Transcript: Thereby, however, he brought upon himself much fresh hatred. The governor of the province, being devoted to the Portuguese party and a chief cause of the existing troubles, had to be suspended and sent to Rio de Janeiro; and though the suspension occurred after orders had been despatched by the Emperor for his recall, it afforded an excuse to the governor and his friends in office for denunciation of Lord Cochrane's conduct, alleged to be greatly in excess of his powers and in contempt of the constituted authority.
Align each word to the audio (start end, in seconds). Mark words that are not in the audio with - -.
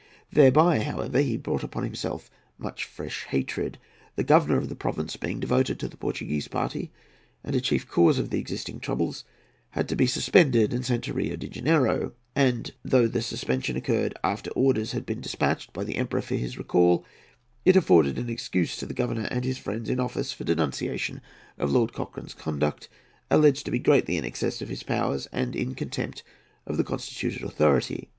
Thereby, 0.31 0.79
however, 0.79 1.19
he 1.21 1.37
brought 1.37 1.63
upon 1.63 1.83
himself 1.83 2.31
much 2.57 2.85
fresh 2.85 3.25
hatred. 3.25 3.77
The 4.15 4.23
governor 4.23 4.57
of 4.57 4.67
the 4.67 4.75
province, 4.75 5.15
being 5.15 5.39
devoted 5.39 5.79
to 5.79 5.87
the 5.87 5.95
Portuguese 5.95 6.47
party 6.47 6.91
and 7.43 7.55
a 7.55 7.61
chief 7.61 7.87
cause 7.87 8.17
of 8.17 8.31
the 8.31 8.39
existing 8.39 8.79
troubles, 8.79 9.25
had 9.69 9.87
to 9.89 9.95
be 9.95 10.07
suspended 10.07 10.73
and 10.73 10.83
sent 10.83 11.03
to 11.03 11.13
Rio 11.13 11.35
de 11.35 11.47
Janeiro; 11.47 12.13
and 12.35 12.71
though 12.83 13.05
the 13.05 13.21
suspension 13.21 13.75
occurred 13.77 14.17
after 14.23 14.49
orders 14.55 14.93
had 14.93 15.05
been 15.05 15.21
despatched 15.21 15.71
by 15.71 15.83
the 15.83 15.97
Emperor 15.97 16.21
for 16.23 16.33
his 16.35 16.57
recall, 16.57 17.05
it 17.63 17.75
afforded 17.75 18.17
an 18.17 18.27
excuse 18.27 18.77
to 18.77 18.87
the 18.87 18.95
governor 18.95 19.27
and 19.29 19.45
his 19.45 19.59
friends 19.59 19.87
in 19.87 19.99
office 19.99 20.33
for 20.33 20.43
denunciation 20.45 21.21
of 21.59 21.71
Lord 21.71 21.93
Cochrane's 21.93 22.33
conduct, 22.33 22.89
alleged 23.29 23.65
to 23.65 23.71
be 23.71 23.77
greatly 23.77 24.17
in 24.17 24.25
excess 24.25 24.63
of 24.63 24.69
his 24.69 24.81
powers 24.81 25.27
and 25.31 25.55
in 25.55 25.75
contempt 25.75 26.23
of 26.65 26.77
the 26.77 26.83
constituted 26.83 27.43
authority. 27.43 28.09